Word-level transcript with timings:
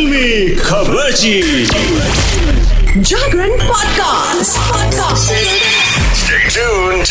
फिल्मी 0.00 0.54
खबर 0.54 1.10
Jagran 2.96 3.50
podcast 3.50 4.58
podcast 4.58 5.32
Stay 6.20 6.46
tuned. 6.54 7.10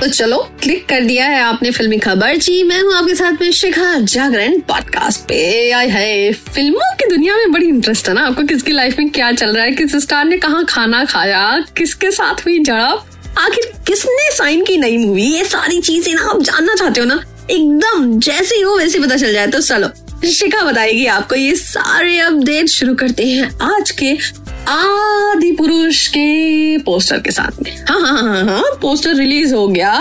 तो 0.00 0.08
चलो 0.08 0.38
क्लिक 0.62 0.88
कर 0.88 1.00
दिया 1.00 1.26
है 1.26 1.40
आपने 1.40 1.70
फिल्मी 1.70 1.98
खबर। 1.98 2.36
जी 2.36 2.62
मैं 2.62 2.80
हूँ 2.82 2.94
आपके 2.94 3.14
साथ 3.14 3.32
में 3.40 3.52
शिखा 3.52 3.98
जागरण 3.98 4.60
पॉडकास्ट 4.60 5.20
पे। 5.20 5.70
आए 5.70 5.88
है 5.88 6.32
फ़िल्मों 6.32 6.94
की 6.94 7.10
दुनिया 7.10 7.36
में 7.36 7.52
बड़ी 7.52 7.66
इंटरेस्ट 7.66 8.08
है 8.08 8.14
ना 8.14 8.26
आपको। 8.26 8.42
किसकी 8.42 8.72
लाइफ 8.72 8.98
में 8.98 9.10
क्या 9.10 9.32
चल 9.32 9.56
रहा 9.56 9.64
है? 9.64 9.72
किस 9.72 9.96
स्टार 9.96 10.24
ने 10.24 10.38
कहाँ 10.38 10.64
खाना 10.64 11.04
खाया? 11.04 11.64
किसके 11.76 12.10
साथ 12.10 12.34
हुई 12.34 12.62
झड़प? 12.62 13.06
आखिर 13.38 13.72
किसने 13.86 14.30
साइन 14.36 14.64
की 14.64 14.76
नई 14.76 14.96
मूवी 14.96 15.22
ये 15.22 15.44
सारी 15.44 15.80
चीज़ें 15.80 16.14
ना 16.14 16.22
आप 16.22 16.42
जानना 16.42 16.74
चाहते 16.74 17.00
हो 17.00 17.06
ना। 17.06 17.22
एकदम 17.50 18.18
जैसे 18.18 18.54
ही 18.54 18.62
हो 18.62 18.76
वैसे 18.76 18.98
पता 18.98 19.16
चल 19.16 19.32
जाए 19.32 19.46
तो 19.46 19.60
चलो, 19.60 19.88
शिखा 20.28 20.62
बताएगी 20.64 21.06
आपको, 21.06 21.34
ये 21.34 21.54
सारे 21.56 22.18
अपडेट 22.18 22.68
शुरू 22.68 22.94
करते 22.94 23.26
हैं 23.26 23.50
आज 23.62 23.90
के 23.90 24.12
आदि 24.68 25.50
पुरुष 25.52 26.06
के 26.06 26.78
पोस्टर 26.78 27.20
के 27.20 27.30
साथ 27.30 27.62
में। 27.62 27.72
हाँ 27.88 28.00
हाँ 28.00 28.22
हाँ 28.22 28.44
हाँ 28.44 28.62
पोस्टर 28.82 29.14
रिलीज़ 29.14 29.54
हो 29.54 29.66
गया। 29.68 29.98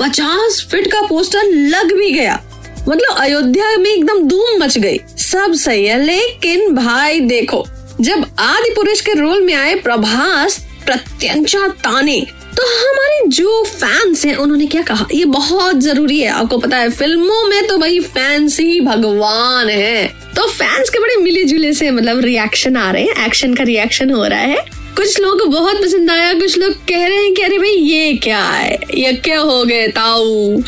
पचास 0.00 0.66
फीट 0.70 0.86
का 0.86 1.00
पोस्टर 1.00 1.44
लग 1.44 1.92
भी 1.92 2.10
गया। 2.10 2.40
मतलब 2.88 3.16
अयोध्या 3.16 3.76
में 3.76 3.90
एकदम 3.90 4.22
धूम 4.28 4.62
मच 4.62 4.78
गई। 4.78 4.98
सब 5.18 5.54
सही 5.54 5.84
है, 5.84 6.02
लेकिन 6.04 6.74
भाई 6.74 7.20
देखो, 7.20 7.64
जब 8.00 8.26
आदि 8.38 8.72
पुरुष 8.74 9.00
के 9.00 9.12
रोल 9.12 9.40
में 9.40 9.54
आए 9.54 9.74
प्रभास 9.74 10.58
प्रत्यंचा 10.86 11.66
ताने 11.84 12.20
तो 12.56 12.62
हमारे 12.62 13.28
जो 13.28 13.64
फैंस 13.64 14.24
हैं, 14.26 14.36
उन्होंने 14.36 14.66
क्या 14.66 14.82
कहा? 14.82 15.06
ये 15.12 15.24
बहुत 15.24 15.76
ज़रूरी 15.76 16.20
है। 16.20 16.28
आपको 16.28 16.58
पता 16.58 16.76
है, 16.76 16.90
फ़िल्मों 16.90 17.48
में 17.48 17.66
तो 17.66 17.78
भाई 17.78 18.00
फैंस 18.00 18.60
ही 18.60 18.80
भगवान 18.80 19.68
है। 19.68 20.06
तो 20.36 20.48
फैंस 20.48 20.90
के 20.90 20.98
बड़े 20.98 21.16
मिले 21.16 21.44
जुले 21.44 21.72
से 21.72 21.90
मतलब 21.90 22.20
रिएक्शन 22.20 22.76
आ 22.76 22.90
रहे 22.90 23.02
हैं। 23.02 23.26
एक्शन 23.26 23.54
का 23.54 23.64
रिएक्शन 23.64 24.10
हो 24.10 24.24
रहा 24.24 24.38
है। 24.38 24.81
कुछ 24.96 25.20
लोगों 25.20 25.38
को 25.38 25.46
बहुत 25.46 25.80
पसंद 25.82 26.10
आया, 26.10 26.32
कुछ 26.34 26.56
लोग 26.58 26.72
कह 26.88 27.06
रहे 27.06 27.16
हैं 27.16 27.32
कि 27.34 27.42
अरे 27.42 27.58
भाई, 27.58 27.70
ये 27.70 28.12
क्या 28.14 28.42
है? 28.42 28.78
ये 28.94 29.12
क्या 29.14 29.38
हो 29.38 29.64
गए 29.64 29.86
ताऊ? 29.88 30.60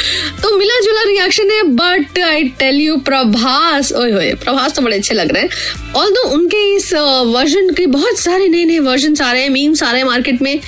तो 0.42 0.56
मिला 0.58 0.80
जुला 0.80 1.02
रिएक्शन 1.02 1.50
है 1.50 1.62
but 1.70 2.18
I 2.18 2.44
tell 2.58 2.80
you 2.80 2.96
Prabhas, 2.96 3.92
ओए 3.92 4.10
होए, 4.12 4.32
प्रभास 4.34 4.74
तो 4.74 4.82
बड़े 4.82 4.96
अच्छे 4.96 5.14
लग 5.14 5.32
रहे 5.32 5.42
हैं। 5.42 5.92
ऑल 5.96 6.16
उनके 6.24 6.64
इस 6.76 6.92
वर्जन 6.94 7.70
के 7.70 7.86
बहुत 7.86 8.18
सारे 8.18 8.48
नए 8.48 8.64
नए 8.64 8.78
वर्जन 8.78 9.16
आ 9.22 9.32
रहे 9.32 9.42
हैं 9.42 9.50
मीम्स 9.50 9.82
आ 9.82 9.90
रहे 9.90 10.00
हैं 10.00 10.08
मार्केट 10.08 10.42
में 10.42 10.58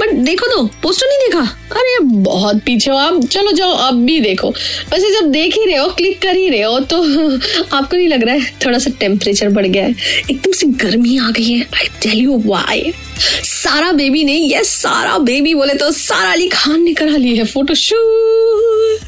बट 0.00 0.12
देखो 0.24 0.46
तो 0.46 0.62
पोस्टर 0.82 1.06
नहीं 1.06 1.18
देखा? 1.18 1.40
अरे 1.72 1.98
बहुत 2.00 2.62
पीछे 2.66 2.90
हो 2.90 2.96
आप। 2.96 3.20
चलो 3.24 3.52
जाओ 3.52 3.72
अब 3.78 4.02
भी 4.04 4.18
देखो। 4.20 4.48
वैसे 4.92 5.10
जब 5.10 5.30
देख 5.32 5.54
ही 5.56 5.64
रहे 5.66 5.76
हो 5.76 5.88
क्लिक 5.88 6.20
कर 6.22 6.36
ही 6.36 6.48
रहे 6.48 6.62
हो 6.62 6.78
तो 6.92 7.02
आपको 7.76 7.96
नहीं 7.96 8.08
लग 8.08 8.24
रहा 8.24 8.34
है, 8.34 8.52
थोड़ा 8.64 8.78
सा 8.78 8.90
टेम्परेचर 9.00 9.48
बढ़ 9.50 9.66
गया 9.66 9.84
है। 9.84 9.94
एकदम 10.30 10.52
से 10.52 10.66
गर्मी 10.84 11.16
आ 11.18 11.30
गई 11.30 11.50
है 11.50 11.66
I 11.74 11.88
tell 12.02 12.18
you 12.18 12.42
why 12.46 12.92
Sara 13.20 13.92
baby 13.92 14.24
ने 14.24 14.34
ये 14.34 14.64
सारा 14.64 15.18
बेबी 15.18 15.54
बोले 15.54 15.74
तो 15.74 15.90
सारा 15.90 16.32
अली 16.32 16.48
खान 16.48 16.82
ने 16.82 16.94
करा 16.94 17.16
ली 17.16 17.36
है 17.36 17.44
फोटोशूट 17.44 19.00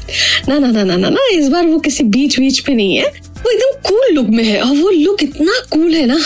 ना 0.49 0.57
ना 0.57 0.67
ना 0.67 0.83
ना 0.83 0.95
ना 0.95 1.09
ना, 1.09 1.27
इस 1.31 1.49
बार 1.49 1.67
वो 1.67 1.79
किसी 1.79 2.03
बीच 2.03 2.39
बीच 2.39 2.59
पे 2.59 2.73
नहीं 2.73 2.95
है। 2.95 3.25
वो 3.45 3.51
एकदम 3.51 3.89
कूल 3.89 4.13
लुक 4.13 4.27
में 4.27 4.43
है 4.43 4.61
और 4.61 4.77
वो 4.77 4.89
लुक 4.89 5.23
इतना 5.23 5.53
कूल 5.71 5.95
है 5.95 6.05
ना। 6.05 6.19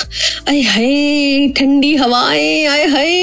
आए 0.49 0.61
हाय, 0.61 1.47
ठंडी 1.57 1.95
हवाएँ, 1.95 2.65
आए 2.65 2.87
हाय। 2.87 3.18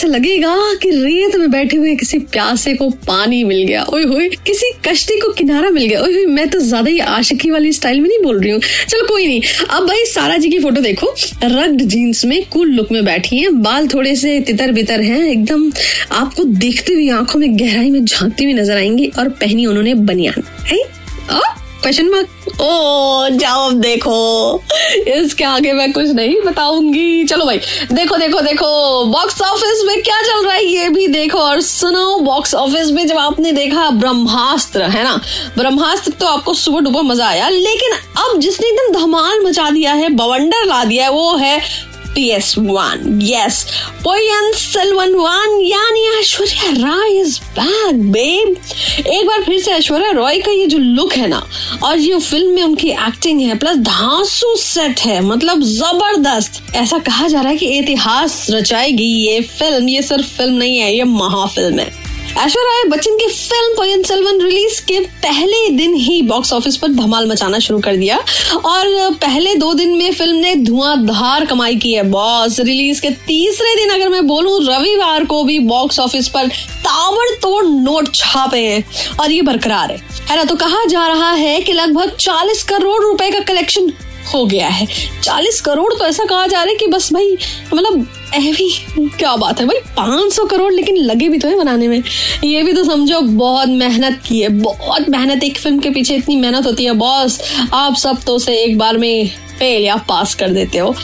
ऐसा 0.00 0.08
लगेगा 0.08 0.54
कि 0.82 0.90
रेत 0.90 1.34
में 1.36 1.50
बैठे 1.50 1.76
हुए 1.76 1.94
किसी 1.94 2.18
प्यासे 2.18 2.74
को 2.74 2.88
पानी 2.90 3.42
मिल 3.44 3.62
गया। 3.66 3.82
ओए 3.84 4.04
होए, 4.04 4.28
किसी 4.46 4.70
कश्ती 4.88 5.18
को 5.20 5.32
किनारा 5.32 5.70
मिल 5.70 5.84
गया। 5.86 6.00
ओए 6.00 6.12
होए, 6.12 6.24
मैं 6.26 6.48
तो 6.50 6.58
ज़्यादा 6.58 6.90
ही 6.90 6.98
आशिकी 6.98 7.50
वाली 7.50 7.72
स्टाइल 7.72 8.00
में 8.00 8.08
नहीं 8.08 8.18
बोल 8.22 8.40
रही 8.40 8.50
हूँ। 8.50 8.60
चलो, 8.88 9.06
कोई 9.08 9.26
नहीं। 9.26 9.42
अब 9.70 9.86
भाई, 9.86 10.04
सारा 10.04 10.36
जी 10.36 10.48
की 10.48 10.58
फ़ोटो 10.58 10.80
देखो। 10.80 11.14
रग्ड 11.44 11.82
जीन्स 11.82 12.24
में 12.24 12.44
कूल 12.44 12.70
लुक 12.70 12.92
में 12.92 13.04
बैठी 13.04 13.38
है। 13.38 13.50
बाल 13.50 13.88
थोड़े 13.88 14.16
से 14.16 14.40
तितर 14.40 14.72
बितर 14.72 15.00
हैं। 15.00 15.22
एकदम 15.24 15.70
आपको 16.12 16.44
देखते 16.44 16.94
हुए 16.94 17.08
आँखों 17.10 17.40
में 17.40 17.58
गहराई 17.58 17.90
में 17.90 18.04
झांकती 18.04 18.44
हुई 18.44 18.52
नज़र 18.52 18.76
आएँगी 18.76 19.06
और 19.18 19.28
पहनी 19.28 19.66
उन्होंने 19.66 19.94
बनियान। 19.94 20.42
है? 20.66 20.78
क्वेश्चन 21.82 22.08
मार्क 22.10 22.60
ओ 22.60 23.28
जाओ 23.32 23.70
देखो। 23.72 24.62
इसके 25.08 25.44
आगे 25.44 25.72
मैं 25.72 25.92
कुछ 25.92 26.08
नहीं 26.08 26.34
बताऊँगी। 26.46 27.24
चलो 27.24 27.44
भाई, 27.44 27.58
देखो 27.92 28.16
देखो 28.16 28.40
देखो। 28.40 29.04
बॉक्स 29.04 29.40
ऑफ़िस 29.42 29.82
में 29.86 30.02
क्या 30.02 30.20
चल 30.22 30.44
रहा 30.44 30.54
है 30.54 30.64
ये 30.64 30.88
भी 30.88 31.06
देखो 31.08 31.38
और 31.38 31.60
सुनो 31.60 32.18
बॉक्स 32.20 32.54
ऑफ़िस 32.54 32.90
में 32.90 33.06
जब 33.06 33.18
आपने 33.18 33.52
देखा 33.52 33.88
ब्रह्मास्त्र, 33.90 34.82
है 34.82 35.04
ना? 35.04 35.20
ब्रह्मास्त्र 35.56 36.12
तो 36.12 36.26
आपको 36.26 36.54
सुबह 36.54 36.80
डुबा 36.80 37.02
मज़ा 37.02 37.28
आया, 37.28 37.48
लेकिन 37.48 37.98
अब 38.18 38.38
जिसने 38.40 38.68
एकदम 38.68 38.98
धमाल 38.98 39.40
मचा 39.40 39.70
दिया 39.70 39.92
है, 39.92 40.08
बवंडर 40.10 40.66
ला 40.66 40.84
दिया 40.84 41.04
है, 41.04 41.10
वो 41.10 41.36
है 41.36 41.60
PS1 42.16 43.06
yes. 43.24 43.64
Ponniyin 44.04 44.52
Selvan 44.56 45.14
one 45.14 45.58
यानी 45.64 46.06
Aishwarya 46.18 46.70
Rai 46.76 47.18
is 47.20 47.38
back 47.58 48.02
babe 48.12 48.56
एक 49.06 49.26
बार 49.26 49.42
फिर 49.44 49.60
से 49.60 49.72
ऐश्वर्या 49.72 50.10
रॉय 50.10 50.38
का 50.38 50.52
ये 50.52 50.66
जो 50.66 50.78
लुक 50.78 51.12
है 51.12 51.26
ना, 51.28 51.42
और 51.82 51.98
ये 51.98 52.18
फ़िल्म 52.18 52.54
में 52.54 52.62
उनकी 52.62 52.90
एक्टिंग 52.90 53.40
है 53.40 53.58
प्लस 53.58 53.76
धांसू 53.86 54.54
सेट 54.56 55.00
है 55.00 55.20
मतलब 55.20 55.62
ज़बरदस्त। 55.64 56.62
ऐसा 56.74 56.98
कहा 57.00 57.28
जा 57.28 57.40
रहा 57.40 57.50
है 57.50 57.56
कि 57.56 57.66
इतिहास 57.78 58.46
रचाएगी 58.50 59.12
ये 59.26 59.40
फ़िल्म 59.42 59.88
ये 59.88 60.02
सिर्फ़ 60.02 60.36
फ़िल्म 60.36 60.54
नहीं 60.54 60.78
है, 60.78 60.94
ये 60.94 61.04
महाफिल्म 61.04 61.78
है। 61.78 61.99
ऐश्वर्या 62.38 62.88
बच्चन 62.88 63.16
की 63.16 63.26
फ़िल्म 63.26 63.76
पोयन 63.76 64.02
सेल्वन 64.02 64.40
रिलीज़ 64.40 64.80
के 64.86 64.98
पहले 65.00 65.68
दिन 65.68 65.94
ही 65.94 66.20
बॉक्स 66.22 66.52
ऑफ़िस 66.52 66.76
पर 66.76 66.88
धमाल 66.88 67.26
मचाना 67.26 67.58
शुरू 67.58 67.78
कर 67.80 67.96
दिया। 67.96 68.16
और 68.64 69.14
पहले 69.14 69.54
दो 69.54 69.72
दिन 69.74 69.96
में 69.96 70.12
फ़िल्म 70.12 70.36
ने 70.36 70.54
धुआंधार 70.54 71.44
कमाई 71.44 71.76
की 71.76 71.92
है 71.92 72.02
बॉस 72.02 72.60
रिलीज़ 72.60 73.00
के 73.00 73.10
तीसरे 73.10 73.74
दिन 73.76 73.90
अगर 73.90 74.08
मैं 74.08 74.26
बोलूँ, 74.26 74.58
रविवार 74.66 75.24
को 75.24 75.44
भी 75.44 75.58
बॉक्स 75.58 75.98
ऑफ़िस 76.00 76.28
पर 76.28 76.48
ताबड़तोड़ 76.80 77.64
नोट 77.64 78.14
छापे 78.14 78.58
हैं। 78.58 78.84
और 79.20 79.32
ये 79.32 79.42
बरकरार 79.42 79.90
है। 79.90 79.98
है 80.30 80.36
ना? 80.36 80.44
तो 80.44 80.56
कहा 80.56 80.84
जा 80.84 81.06
रहा 81.06 81.32
है 81.32 81.60
कि 81.60 81.72
लगभग 81.72 82.16
40 82.16 82.62
करोड़ 82.62 83.02
रुपए 83.02 83.30
का 83.30 83.40
कलेक्शन 83.40 83.92
हो 84.34 84.44
गया 84.46 84.68
है। 84.68 84.86
चालीस 85.22 85.60
करोड़ 85.60 85.92
तो 85.94 86.04
ऐसा 86.04 86.24
कहा 86.24 86.46
जा 86.46 86.56
रहा 86.56 86.70
है 86.70 86.74
कि 86.74 86.86
बस 86.86 87.12
भाई 87.12 87.36
मतलब 87.74 88.06
भी 88.32 89.08
क्या 89.18 89.34
बात 89.36 89.60
है 89.60 89.66
भाई, 89.66 89.78
पाँच 89.96 90.32
सौ 90.32 90.44
करोड़ 90.46 90.72
लेकिन 90.72 90.96
लगे 90.96 91.28
भी 91.28 91.38
तो 91.38 91.48
है 91.48 91.56
बनाने 91.56 91.88
में। 91.88 92.02
ये 92.44 92.62
भी 92.62 92.72
तो 92.72 92.84
समझो, 92.84 93.20
बहुत 93.20 93.68
मेहनत 93.68 94.20
की 94.26 94.40
है, 94.40 94.48
बहुत 94.50 95.08
मेहनत 95.08 95.44
एक 95.44 95.58
फ़िल्म 95.58 95.78
के 95.78 95.90
पीछे 95.90 96.16
इतनी 96.16 96.36
मेहनत 96.36 96.66
होती 96.66 96.84
है, 96.84 96.92
बॉस 96.94 97.40
आप 97.74 97.96
सब 97.96 98.22
तो 98.22 98.34
उसे 98.34 98.56
एक 98.56 98.78
बार 98.78 98.98
में 98.98 99.28
फेल 99.58 99.82
या 99.82 99.96
पास 100.08 100.34
कर 100.34 100.50
देते 100.50 100.78
हो। 100.78 100.94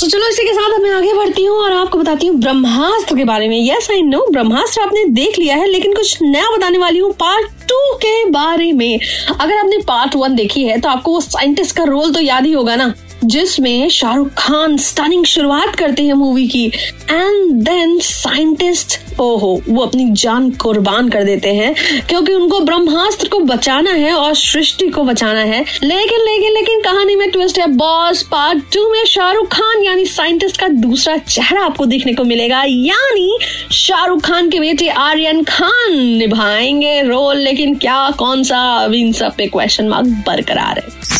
तो 0.00 0.06
चलो 0.08 0.28
इसी 0.28 0.42
के 0.44 0.52
साथ 0.52 0.78
मैं 0.82 0.90
आगे 0.90 1.12
बढ़ती 1.14 1.44
हूँ 1.44 1.56
और 1.56 1.72
आपको 1.72 1.98
बताती 1.98 2.26
हूँ 2.26 2.38
ब्रह्मास्त्र 2.40 3.16
के 3.16 3.24
बारे 3.24 3.48
में। 3.48 3.56
यस 3.58 3.88
आई 3.90 4.02
नो 4.02 4.24
ब्रह्मास्त्र 4.30 4.80
आपने 4.82 5.04
देख 5.10 5.38
लिया 5.38 5.56
है, 5.56 5.66
लेकिन 5.66 5.94
कुछ 5.94 6.22
नया 6.22 6.50
बताने 6.56 6.78
वाली 6.78 6.98
हूँ 6.98 7.12
पार्ट 7.12 7.50
टू 7.68 7.94
के 7.96 8.24
बारे 8.30 8.72
में। 8.72 8.98
अगर 9.30 9.56
आपने 9.56 9.78
पार्ट 9.88 10.16
वन 10.16 10.34
देखी 10.34 10.64
है 10.64 10.80
तो 10.80 10.88
आपको 10.88 11.12
वो 11.12 11.20
साइंटिस्ट 11.20 11.76
का 11.76 11.84
रोल 11.84 12.12
तो 12.12 12.20
याद 12.20 12.46
ही 12.46 12.52
होगा 12.52 12.76
ना। 12.76 12.92
जिसमें 13.24 13.88
शाहरुख 13.88 14.28
खान 14.38 14.76
स्टनिंग 14.76 15.24
शुरुआत 15.24 15.76
करते 15.76 16.02
हैं 16.02 16.12
मूवी 16.12 16.48
की 16.48 16.66
एंड 17.10 17.52
देन 17.52 17.98
साइंटिस्ट 17.98 19.02
ओहो, 19.20 19.62
वो 19.68 19.82
अपनी 19.82 20.10
जान 20.10 20.50
कुर्बान 20.50 21.08
कर 21.08 21.24
देते 21.24 21.48
हैं, 21.48 21.74
क्योंकि 22.08 22.32
उनको 22.32 22.60
ब्रह्मास्त्र 22.60 23.28
को 23.28 23.38
बचाना 23.38 23.90
है 23.90 24.12
और 24.12 24.34
सृष्टि 24.34 24.88
को 24.88 25.04
बचाना 25.04 25.40
है। 25.40 25.64
लेकिन 25.82 26.18
लेकिन 26.18 26.52
लेकिन 26.52 26.80
कहानी 26.80 27.16
में 27.16 27.30
ट्विस्ट 27.30 27.58
है। 27.58 27.66
बॉस 27.66 28.22
पार्ट 28.22 28.58
टू 28.58 28.92
में 28.92 29.04
शाहरुख 29.04 29.46
खान, 29.46 29.82
यानी 29.82 30.04
साइंटिस्ट 30.04 30.56
का 30.56 30.68
दूसरा 30.68 31.16
चेहरा 31.16 31.64
आपको 31.64 31.86
देखने 31.86 32.14
को 32.14 32.24
मिलेगा। 32.24 32.62
यानी 32.66 33.38
शाहरुख 33.72 34.20
खान 34.20 34.50
के 34.50 34.60
बेटे 34.60 34.88
आर्यन 34.88 35.44
खान 35.44 35.98
निभाएँगे 35.98 37.02
रोल 37.02 37.36
लेकिन 37.36 37.74
क्या, 37.74 38.10
कौन 38.10 38.42
सा? 38.42 38.58
अभी 38.58 39.00
इन 39.00 39.12
सब 39.12 39.34
पे 39.36 39.46
क्वेश्चन 39.46 39.88
मार्क 39.88 40.06
बरकरार 40.06 40.78
है। 40.78 41.12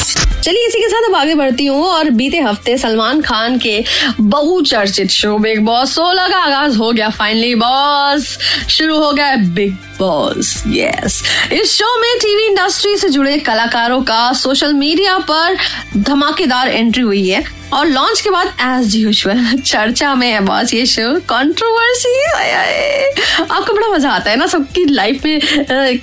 चलिए 0.43 0.67
इसी 0.67 0.79
के 0.81 0.89
साथ 0.89 1.09
अब 1.09 1.15
आगे 1.15 1.35
बढ़ती 1.35 1.67
हूँ 1.67 1.85
और 1.87 2.11
बीते 2.11 2.39
हफ़्ते 2.39 2.79
सलमान 2.79 3.21
खान 3.23 3.59
के 3.59 3.85
बहुचर्चित 4.21 5.11
शो 5.11 5.39
बिग 5.39 5.61
बॉस 5.61 5.95
सोलह 5.95 6.29
का 6.29 6.39
आगाज़ 6.39 6.77
हो 6.77 6.93
गया 6.93 7.11
फाइनली 7.11 7.55
बॉस। 7.55 8.39
शुरू 8.71 8.99
हो 8.99 9.13
गया 9.13 9.37
बिग 9.37 9.73
बॉस 9.99 10.63
यस 10.67 11.23
इस 11.53 11.73
शो 11.73 12.01
में 12.01 12.19
टीवी 12.19 12.47
इंडस्ट्री 12.47 12.97
से 12.97 13.09
जुड़े 13.09 13.39
कलाकारों 13.39 14.03
का 14.03 14.33
सोशल 14.33 14.73
मीडिया 14.73 15.19
पर 15.19 15.57
धमाकेदार 15.97 16.69
एंट्री 16.69 17.03
हुई 17.03 17.29
है 17.29 17.45
और 17.73 17.87
लॉन्च 17.87 18.21
के 18.21 18.31
बाद 18.31 18.47
एज 18.61 18.97
यूजल 18.97 19.59
चर्चा 19.67 20.15
में 20.15 20.29
है 20.29 20.41
बॉस 20.41 20.75
ये 20.75 20.87
शो 20.87 21.21
कंट्रोवर्सी 21.21 22.21
आपको 23.51 23.75
बड़ा 23.75 23.89
मज़ा 23.89 24.11
आता 24.11 24.31
है 24.31 24.37
ना 24.37 24.47
सबकी 24.47 24.85
लाइफ 24.85 25.25
में 25.25 25.37
आ, 25.37 25.41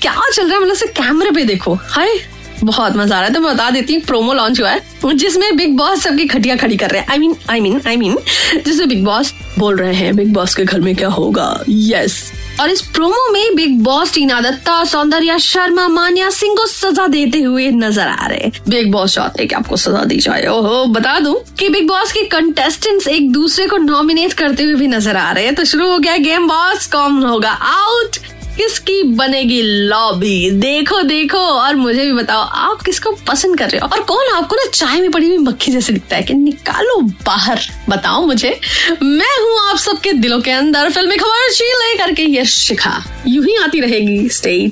क्या 0.02 0.22
चल 0.34 0.50
रहा 0.50 0.60
है? 0.60 0.66
मतलब 0.66 0.90
कैमरे 0.90 1.32
पे 1.32 1.44
देखो 1.44 1.80
हाय। 1.90 2.20
बहुत 2.64 2.96
मज़ा 2.98 3.16
आ 3.16 3.20
रहा 3.20 3.28
है। 3.28 3.34
तो 3.34 3.42
बता 3.42 3.70
देती 3.70 3.94
हूँ 3.94 4.02
प्रोमो 4.04 4.34
लॉन्च 4.34 4.60
हुआ 4.62 4.70
है, 4.70 4.82
जिसमें 5.06 5.56
बिग 5.58 5.78
बॉस 5.78 6.02
सबकी 6.02 6.26
खटिया 6.28 6.56
खड़ी 6.56 6.78
कर 6.78 6.90
रहे 6.90 7.02
हैं। 7.02 7.08
I 7.10 7.18
mean 7.18 7.36
I 7.50 7.60
mean 7.60 7.82
I 7.88 7.98
mean 7.98 8.18
जिसमें 8.58 8.88
बिग 8.90 9.04
बॉस 9.06 9.34
बोल 9.60 9.76
रहे 9.78 9.94
हैं 9.94 10.16
बिग 10.16 10.34
बॉस 10.34 10.56
के 10.56 10.66
घर 10.66 10.80
में 10.80 10.96
क्या 10.96 11.10
होगा? 11.10 11.64
यस 11.70 12.22
और 12.62 12.70
इस 12.70 12.82
प्रोमो 12.84 13.32
में 13.32 13.56
बिग 13.56 13.78
बॉस 13.84 14.14
टीना 14.14 14.40
दत्ता, 14.42 14.84
सौंदर्या 14.84 15.38
शर्मा, 15.38 15.88
मान्या 15.88 16.30
सिंह 16.30 16.56
को 16.56 16.66
सजा 16.68 17.06
देते 17.08 17.42
हुए 17.42 17.70
नज़र 17.72 18.08
आ 18.08 18.28
रहे 18.28 18.52
बिग 18.70 18.92
बॉस 18.92 19.14
चाहते 19.16 19.46
कि 19.46 19.56
आपको 19.56 19.78
सजा 19.78 20.04
दी 20.06 20.18
जाए। 20.18 20.46
ओहो, 20.48 20.86
बता 20.88 21.18
दूँ 21.20 21.36
कि 21.60 21.70
बिग 21.70 21.88
बॉस 21.88 22.12
के 22.12 22.24
कंटेस्टेंट्स 22.28 23.08
एक 23.08 23.32
दूसरे 23.32 23.68
को 23.68 23.78
नॉमिनेट 23.78 24.34
करते 24.34 24.64
हुए 24.64 24.76
भी 24.76 24.88
नज़र 24.88 25.18
आ 25.18 25.32
रहे 25.32 25.46
हैं। 25.46 25.56
तो 25.56 25.66
शुरू 25.66 25.92
हो 25.92 25.98
गया 26.00 26.18
गेम 26.20 26.48
बॉस 26.48 26.88
कौन 26.88 27.24
होगा? 27.24 27.52
आउट 27.52 28.18
किसकी 28.60 29.04
बनेगी 29.04 29.62
लॉबी 29.62 30.52
देखो 30.52 31.02
देखो, 31.02 31.38
और 31.38 31.76
मुझे 31.76 32.06
भी 32.06 32.12
बताओ, 32.12 32.42
आप 32.42 32.82
किसको 32.82 33.12
पसंद 33.12 33.58
कर 33.60 33.70
रहे 33.70 33.80
हो? 33.80 33.88
और 33.88 34.02
कौन 34.04 34.26
आपको 34.36 34.56
ना 34.56 34.66
चाय 34.66 35.02
में 35.02 35.12
पड़ी 35.12 35.28
हुई 35.28 35.38
मक्खी 35.38 35.72
जैसे 35.72 35.94
दिखता 35.94 36.16
है 36.16 36.24
कि 36.24 36.34
निकालो 36.34 37.02
बाहर, 37.02 37.60
बताओ 37.90 38.26
मुझे। 38.26 38.60
मैं 39.04 39.42
हूँ 39.42 39.70
आप 39.70 39.78
सबके 39.78 40.14
दिलों 40.14 40.42
के 40.42 40.52
अंदर। 40.52 40.90
फिल्मी 40.90 41.18
खबर 41.18 41.50
लेकर 41.50 42.14
के 42.14 42.24
ये 42.24 42.46
शिखा। 42.46 43.04
यू 43.28 43.42
ही 43.42 43.56
आती 43.56 43.80
रहेगी। 43.80 44.30
स्टे 44.30 44.68